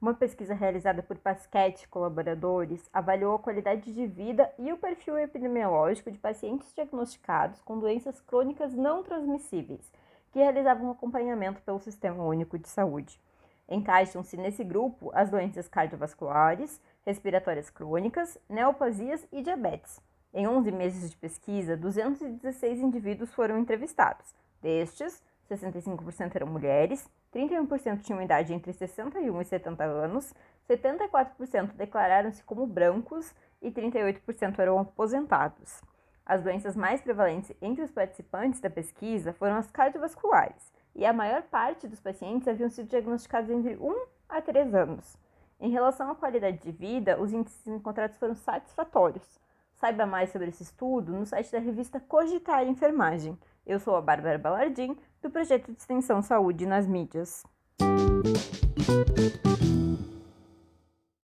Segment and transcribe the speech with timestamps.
[0.00, 5.18] Uma pesquisa realizada por Pasquet e colaboradores avaliou a qualidade de vida e o perfil
[5.18, 9.92] epidemiológico de pacientes diagnosticados com doenças crônicas não transmissíveis,
[10.32, 13.20] que realizavam acompanhamento pelo Sistema Único de Saúde.
[13.68, 20.00] Encaixam-se nesse grupo as doenças cardiovasculares, respiratórias crônicas, neoplasias e diabetes.
[20.32, 24.34] Em 11 meses de pesquisa, 216 indivíduos foram entrevistados.
[24.60, 30.34] Destes, 65% eram mulheres, 31% tinham idade entre 61 e 70 anos,
[30.68, 35.82] 74% declararam-se como brancos e 38% eram aposentados.
[36.24, 41.42] As doenças mais prevalentes entre os participantes da pesquisa foram as cardiovasculares, e a maior
[41.42, 45.16] parte dos pacientes haviam sido diagnosticados entre 1 a 3 anos.
[45.60, 49.40] Em relação à qualidade de vida, os índices encontrados foram satisfatórios.
[49.76, 53.38] Saiba mais sobre esse estudo no site da revista Cogitar Enfermagem.
[53.66, 57.42] Eu sou a Bárbara Balardim, do projeto de extensão Saúde nas mídias.